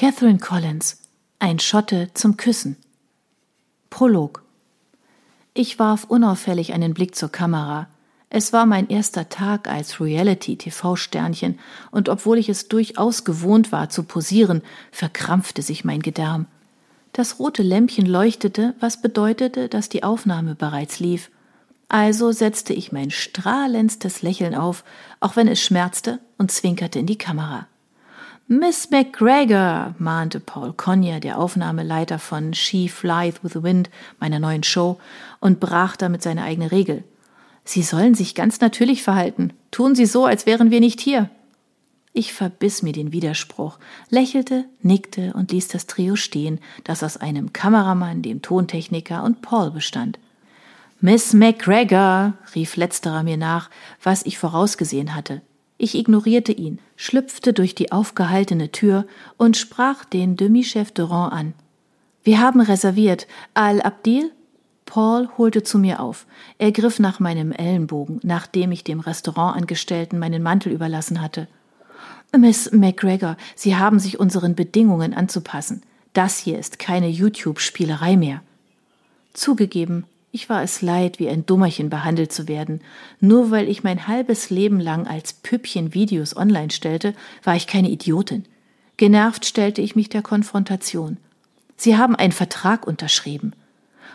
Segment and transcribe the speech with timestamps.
[0.00, 0.96] Catherine Collins,
[1.40, 2.78] ein Schotte zum Küssen.
[3.90, 4.42] Prolog.
[5.52, 7.86] Ich warf unauffällig einen Blick zur Kamera.
[8.30, 11.58] Es war mein erster Tag als Reality-TV-Sternchen,
[11.90, 16.46] und obwohl ich es durchaus gewohnt war zu posieren, verkrampfte sich mein Gedärm.
[17.12, 21.30] Das rote Lämpchen leuchtete, was bedeutete, dass die Aufnahme bereits lief.
[21.88, 24.82] Also setzte ich mein strahlendstes Lächeln auf,
[25.20, 27.66] auch wenn es schmerzte, und zwinkerte in die Kamera.
[28.52, 34.64] Miss McGregor, mahnte Paul Conyer, der Aufnahmeleiter von She Flieth with the Wind, meiner neuen
[34.64, 34.98] Show,
[35.38, 37.04] und brach damit seine eigene Regel.
[37.64, 39.52] Sie sollen sich ganz natürlich verhalten.
[39.70, 41.30] Tun Sie so, als wären wir nicht hier.
[42.12, 47.52] Ich verbiss mir den Widerspruch, lächelte, nickte und ließ das Trio stehen, das aus einem
[47.52, 50.18] Kameramann, dem Tontechniker und Paul bestand.
[51.00, 53.70] Miss McGregor, rief letzterer mir nach,
[54.02, 55.40] was ich vorausgesehen hatte.
[55.82, 59.06] Ich ignorierte ihn, schlüpfte durch die aufgehaltene Tür
[59.38, 61.54] und sprach den Demi-Chef Durand an.
[62.22, 63.26] Wir haben reserviert.
[63.54, 64.30] Al-Abdil?
[64.84, 66.26] Paul holte zu mir auf.
[66.58, 71.48] Er griff nach meinem Ellenbogen, nachdem ich dem Restaurantangestellten meinen Mantel überlassen hatte.
[72.36, 75.80] Miss McGregor, Sie haben sich unseren Bedingungen anzupassen.
[76.12, 78.42] Das hier ist keine YouTube-Spielerei mehr.
[79.32, 82.80] Zugegeben, ich war es leid, wie ein Dummerchen behandelt zu werden.
[83.20, 87.90] Nur weil ich mein halbes Leben lang als Püppchen Videos online stellte, war ich keine
[87.90, 88.44] Idiotin.
[88.96, 91.16] Genervt stellte ich mich der Konfrontation.
[91.76, 93.54] Sie haben einen Vertrag unterschrieben.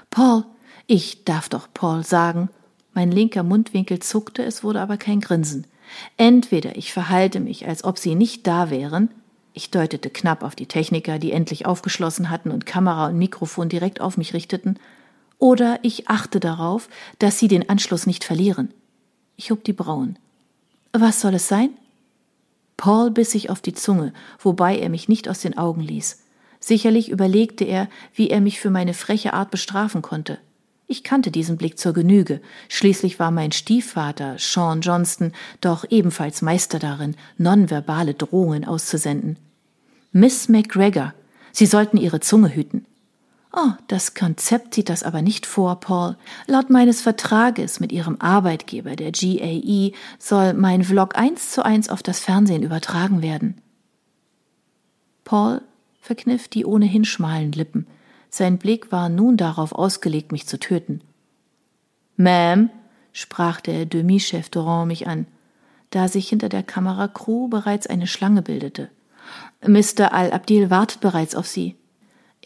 [0.09, 0.45] Paul,
[0.87, 2.49] ich darf doch Paul sagen.
[2.93, 5.67] Mein linker Mundwinkel zuckte, es wurde aber kein Grinsen.
[6.15, 9.09] Entweder ich verhalte mich, als ob sie nicht da wären,
[9.53, 14.01] ich deutete knapp auf die Techniker, die endlich aufgeschlossen hatten und Kamera und Mikrofon direkt
[14.01, 14.77] auf mich richteten,
[15.39, 18.73] oder ich achte darauf, dass sie den Anschluss nicht verlieren.
[19.35, 20.17] Ich hob die Brauen.
[20.93, 21.71] Was soll es sein?
[22.77, 26.23] Paul biss sich auf die Zunge, wobei er mich nicht aus den Augen ließ.
[26.59, 30.39] Sicherlich überlegte er, wie er mich für meine freche Art bestrafen konnte.
[30.87, 32.41] Ich kannte diesen Blick zur Genüge.
[32.69, 35.31] Schließlich war mein Stiefvater, Sean Johnston,
[35.61, 39.37] doch ebenfalls Meister darin, nonverbale Drohungen auszusenden.
[40.11, 41.13] Miss McGregor,
[41.51, 42.85] Sie sollten Ihre Zunge hüten.
[43.57, 46.17] Oh, das Konzept sieht das aber nicht vor, Paul.
[46.45, 52.03] Laut meines Vertrages mit Ihrem Arbeitgeber, der GAE, soll mein Vlog eins zu eins auf
[52.03, 53.61] das Fernsehen übertragen werden.
[55.23, 55.61] Paul
[56.01, 57.87] verkniff die ohnehin schmalen Lippen.
[58.29, 60.99] Sein Blick war nun darauf ausgelegt, mich zu töten.
[62.17, 62.69] Ma'am,
[63.13, 65.27] sprach der Demi-Chef Durand mich an,
[65.91, 68.89] da sich hinter der Kameracrew bereits eine Schlange bildete.
[69.65, 70.11] Mr.
[70.11, 71.77] Al-Abdil wartet bereits auf Sie.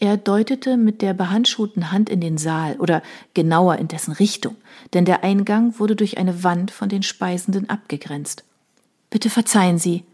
[0.02, 3.02] Er deutete mit der behandschuhten Hand in den Saal oder
[3.34, 4.56] genauer in dessen Richtung,
[4.94, 8.44] denn der Eingang wurde durch eine Wand von den Speisenden abgegrenzt.
[9.10, 10.04] Bitte verzeihen Sie,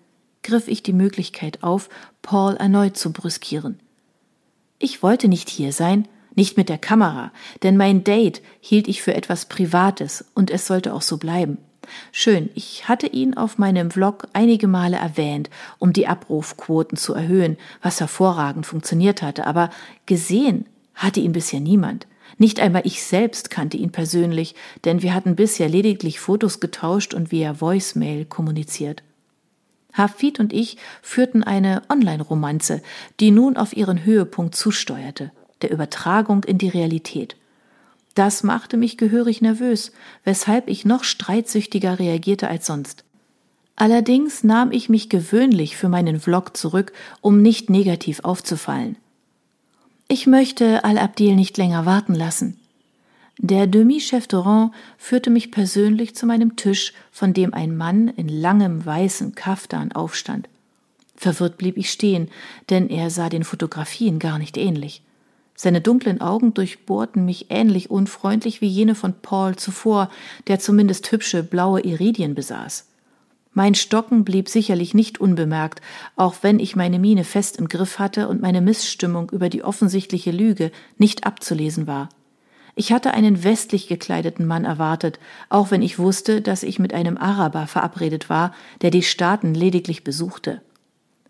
[0.42, 1.88] griff ich die Möglichkeit auf,
[2.20, 3.78] Paul erneut zu brüskieren.
[4.80, 7.32] Ich wollte nicht hier sein, nicht mit der Kamera,
[7.62, 11.58] denn mein Date hielt ich für etwas Privates und es sollte auch so bleiben.
[12.12, 17.56] Schön, ich hatte ihn auf meinem Vlog einige Male erwähnt, um die Abrufquoten zu erhöhen,
[17.82, 19.70] was hervorragend funktioniert hatte, aber
[20.06, 22.06] gesehen hatte ihn bisher niemand.
[22.38, 24.54] Nicht einmal ich selbst kannte ihn persönlich,
[24.84, 29.02] denn wir hatten bisher lediglich Fotos getauscht und via Voicemail kommuniziert.
[29.94, 32.82] Hafid und ich führten eine Online-Romanze,
[33.20, 35.32] die nun auf ihren Höhepunkt zusteuerte,
[35.62, 37.36] der Übertragung in die Realität.
[38.16, 39.92] Das machte mich gehörig nervös,
[40.24, 43.04] weshalb ich noch streitsüchtiger reagierte als sonst.
[43.76, 48.96] Allerdings nahm ich mich gewöhnlich für meinen Vlog zurück, um nicht negativ aufzufallen.
[50.08, 52.58] Ich möchte Al-Abdil nicht länger warten lassen.
[53.36, 58.86] Der Demi-Chef Durand führte mich persönlich zu meinem Tisch, von dem ein Mann in langem
[58.86, 60.48] weißen Kaftan aufstand.
[61.16, 62.30] Verwirrt blieb ich stehen,
[62.70, 65.02] denn er sah den Fotografien gar nicht ähnlich.
[65.56, 70.10] Seine dunklen Augen durchbohrten mich ähnlich unfreundlich wie jene von Paul zuvor,
[70.46, 72.86] der zumindest hübsche blaue Iridien besaß.
[73.54, 75.80] Mein Stocken blieb sicherlich nicht unbemerkt,
[76.14, 80.30] auch wenn ich meine Miene fest im Griff hatte und meine Missstimmung über die offensichtliche
[80.30, 82.10] Lüge nicht abzulesen war.
[82.74, 87.16] Ich hatte einen westlich gekleideten Mann erwartet, auch wenn ich wusste, dass ich mit einem
[87.16, 88.52] Araber verabredet war,
[88.82, 90.60] der die Staaten lediglich besuchte.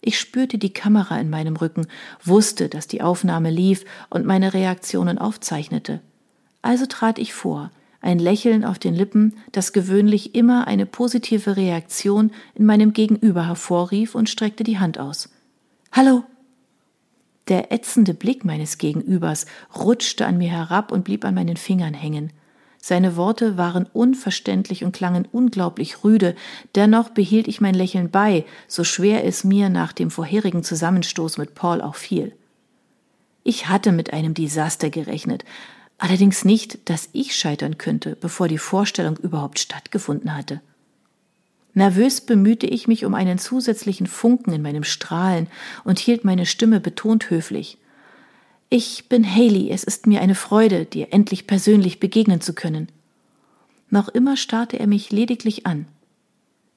[0.06, 1.88] Ich spürte die Kamera in meinem Rücken,
[2.22, 6.00] wusste, dass die Aufnahme lief und meine Reaktionen aufzeichnete.
[6.62, 12.30] Also trat ich vor, ein Lächeln auf den Lippen, das gewöhnlich immer eine positive Reaktion
[12.54, 15.28] in meinem Gegenüber hervorrief und streckte die Hand aus.
[15.90, 16.22] Hallo,
[17.48, 22.30] der ätzende Blick meines Gegenübers rutschte an mir herab und blieb an meinen Fingern hängen.
[22.88, 26.36] Seine Worte waren unverständlich und klangen unglaublich rüde,
[26.76, 31.56] dennoch behielt ich mein Lächeln bei, so schwer es mir nach dem vorherigen Zusammenstoß mit
[31.56, 32.36] Paul auch fiel.
[33.42, 35.44] Ich hatte mit einem Desaster gerechnet,
[35.98, 40.60] allerdings nicht, dass ich scheitern könnte, bevor die Vorstellung überhaupt stattgefunden hatte.
[41.74, 45.48] Nervös bemühte ich mich um einen zusätzlichen Funken in meinem Strahlen
[45.82, 47.78] und hielt meine Stimme betont höflich.
[48.68, 52.88] Ich bin Haley, es ist mir eine Freude, dir endlich persönlich begegnen zu können.
[53.90, 55.86] Noch immer starrte er mich lediglich an.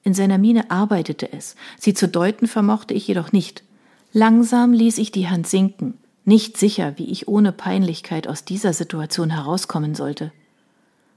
[0.04, 3.64] In seiner Miene arbeitete es, sie zu deuten vermochte ich jedoch nicht.
[4.12, 5.94] Langsam ließ ich die Hand sinken,
[6.24, 10.32] nicht sicher, wie ich ohne Peinlichkeit aus dieser Situation herauskommen sollte.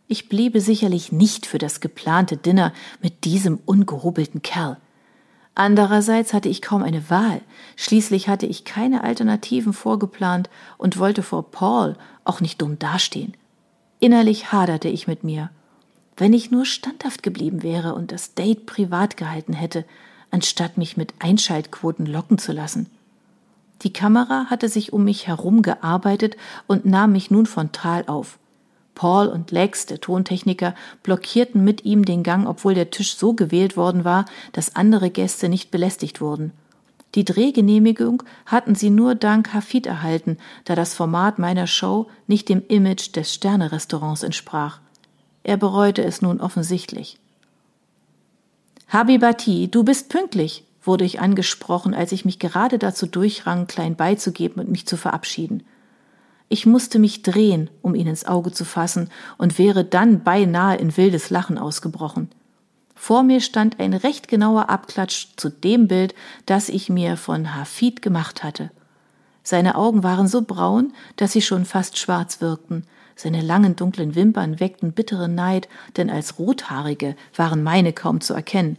[0.07, 4.77] Ich bliebe sicherlich nicht für das geplante Dinner mit diesem ungehobelten Kerl.
[5.55, 7.41] Andererseits hatte ich kaum eine Wahl.
[7.75, 13.33] Schließlich hatte ich keine Alternativen vorgeplant und wollte vor Paul auch nicht dumm dastehen.
[13.99, 15.49] Innerlich haderte ich mit mir.
[16.17, 19.85] Wenn ich nur standhaft geblieben wäre und das Date privat gehalten hätte,
[20.31, 22.89] anstatt mich mit Einschaltquoten locken zu lassen.
[23.83, 28.39] Die Kamera hatte sich um mich herum gearbeitet und nahm mich nun frontal auf.
[28.95, 33.75] Paul und Lex, der Tontechniker, blockierten mit ihm den Gang, obwohl der Tisch so gewählt
[33.77, 36.51] worden war, dass andere Gäste nicht belästigt wurden.
[37.15, 42.63] Die Drehgenehmigung hatten sie nur dank Hafid erhalten, da das Format meiner Show nicht dem
[42.67, 44.79] Image des Sternerestaurants entsprach.
[45.43, 47.19] Er bereute es nun offensichtlich.
[48.87, 54.61] Habibati, du bist pünktlich, wurde ich angesprochen, als ich mich gerade dazu durchrang, klein beizugeben
[54.61, 55.63] und mich zu verabschieden.
[56.53, 59.09] Ich musste mich drehen, um ihn ins Auge zu fassen,
[59.39, 62.29] und wäre dann beinahe in wildes Lachen ausgebrochen.
[62.93, 66.13] Vor mir stand ein recht genauer Abklatsch zu dem Bild,
[66.45, 68.69] das ich mir von Hafid gemacht hatte.
[69.41, 72.85] Seine Augen waren so braun, dass sie schon fast schwarz wirkten.
[73.15, 75.67] Seine langen dunklen Wimpern weckten bitteren Neid,
[75.97, 78.77] denn als Rothaarige waren meine kaum zu erkennen.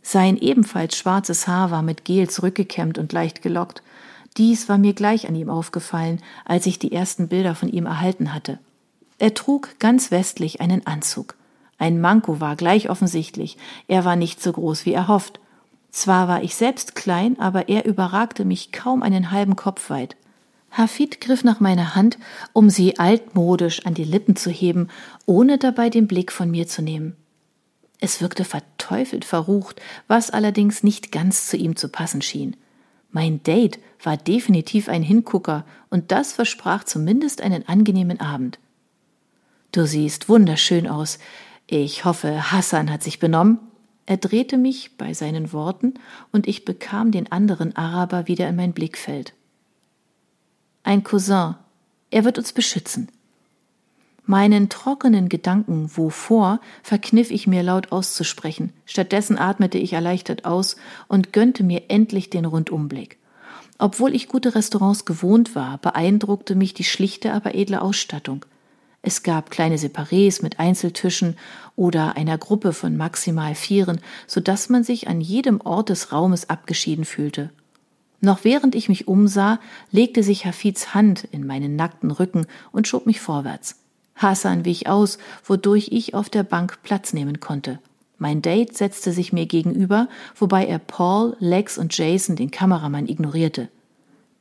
[0.00, 3.82] Sein ebenfalls schwarzes Haar war mit Gel zurückgekämmt und leicht gelockt.
[4.36, 8.34] Dies war mir gleich an ihm aufgefallen, als ich die ersten Bilder von ihm erhalten
[8.34, 8.58] hatte.
[9.18, 11.36] Er trug ganz westlich einen Anzug.
[11.78, 15.40] Ein Manko war gleich offensichtlich, er war nicht so groß wie erhofft.
[15.90, 20.16] Zwar war ich selbst klein, aber er überragte mich kaum einen halben Kopf weit.
[20.72, 22.18] Hafid griff nach meiner Hand,
[22.52, 24.88] um sie altmodisch an die Lippen zu heben,
[25.24, 27.14] ohne dabei den Blick von mir zu nehmen.
[28.00, 32.56] Es wirkte verteufelt verrucht, was allerdings nicht ganz zu ihm zu passen schien.
[33.14, 38.58] Mein Date war definitiv ein Hingucker und das versprach zumindest einen angenehmen Abend.
[39.70, 41.20] Du siehst wunderschön aus.
[41.68, 43.60] Ich hoffe, Hassan hat sich benommen.
[44.04, 45.94] Er drehte mich bei seinen Worten
[46.32, 49.32] und ich bekam den anderen Araber wieder in mein Blickfeld.
[50.82, 51.54] Ein Cousin.
[52.10, 53.12] Er wird uns beschützen.
[54.26, 58.72] Meinen trockenen Gedanken wovor verkniff ich mir laut auszusprechen.
[58.86, 60.76] Stattdessen atmete ich erleichtert aus
[61.08, 63.18] und gönnte mir endlich den Rundumblick.
[63.78, 68.46] Obwohl ich gute Restaurants gewohnt war, beeindruckte mich die schlichte, aber edle Ausstattung.
[69.02, 71.36] Es gab kleine Separés mit Einzeltischen
[71.76, 76.48] oder einer Gruppe von maximal Vieren, so dass man sich an jedem Ort des Raumes
[76.48, 77.50] abgeschieden fühlte.
[78.22, 79.60] Noch während ich mich umsah,
[79.90, 83.83] legte sich Hafids Hand in meinen nackten Rücken und schob mich vorwärts.
[84.14, 87.78] Hassan wich aus, wodurch ich auf der Bank Platz nehmen konnte.
[88.18, 93.68] Mein Date setzte sich mir gegenüber, wobei er Paul, Lex und Jason, den Kameramann, ignorierte.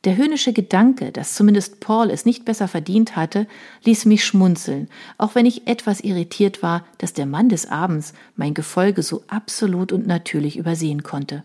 [0.04, 3.48] Der höhnische Gedanke, dass zumindest Paul es nicht besser verdient hatte,
[3.86, 8.54] ließ mich schmunzeln, auch wenn ich etwas irritiert war, dass der Mann des Abends mein
[8.54, 11.44] Gefolge so absolut und natürlich übersehen konnte.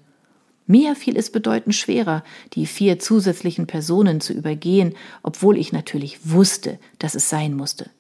[0.67, 6.79] Mir fiel es bedeutend schwerer, die vier zusätzlichen Personen zu übergehen, obwohl ich natürlich wusste,
[6.99, 7.91] dass es sein musste.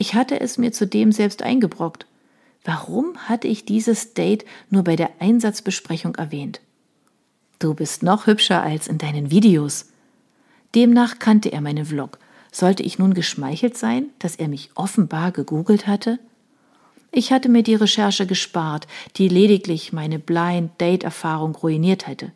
[0.00, 2.06] Ich hatte es mir zudem selbst eingebrockt.
[2.64, 6.62] Warum hatte ich dieses Date nur bei der Einsatzbesprechung erwähnt?
[7.58, 9.90] Du bist noch hübscher als in deinen Videos.
[10.74, 12.18] Demnach kannte er meinen Vlog.
[12.50, 16.18] Sollte ich nun geschmeichelt sein, dass er mich offenbar gegoogelt hatte?
[17.12, 22.32] Ich hatte mir die Recherche gespart, die lediglich meine Blind Date Erfahrung ruiniert hätte.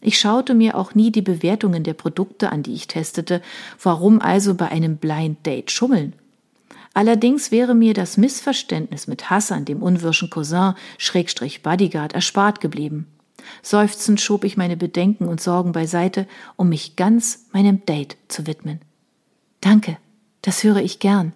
[0.00, 3.42] Ich schaute mir auch nie die Bewertungen der Produkte an, die ich testete.
[3.82, 6.12] Warum also bei einem Blind Date schummeln?
[6.92, 13.06] Allerdings wäre mir das Missverständnis mit Hassan, dem unwirschen Cousin, Schrägstrich Bodyguard, erspart geblieben.
[13.62, 18.80] Seufzend schob ich meine Bedenken und Sorgen beiseite, um mich ganz meinem Date zu widmen.
[19.60, 19.98] Danke,
[20.42, 21.32] das höre ich gern.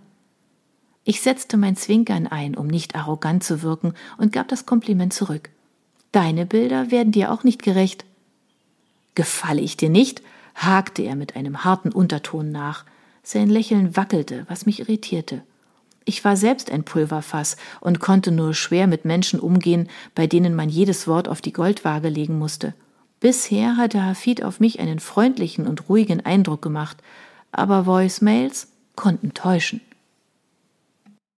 [1.04, 5.50] Ich setzte mein Zwinkern ein, um nicht arrogant zu wirken, und gab das Kompliment zurück.
[6.12, 8.04] Deine Bilder werden dir auch nicht gerecht.
[9.14, 10.22] Gefalle ich dir nicht?
[10.54, 12.84] hakte er mit einem harten Unterton nach.
[13.26, 15.42] Sein Lächeln wackelte, was mich irritierte.
[16.04, 20.68] Ich war selbst ein Pulverfass und konnte nur schwer mit Menschen umgehen, bei denen man
[20.68, 22.74] jedes Wort auf die Goldwaage legen musste.
[23.20, 26.98] Bisher hatte Hafid auf mich einen freundlichen und ruhigen Eindruck gemacht,
[27.50, 29.80] aber Voicemails konnten täuschen.